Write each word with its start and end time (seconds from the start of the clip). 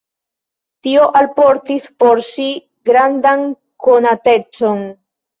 Tio 0.85 1.01
alportis 1.17 1.83
por 2.03 2.21
ŝi 2.27 2.45
grandan 2.91 3.43
konatecon. 3.89 4.81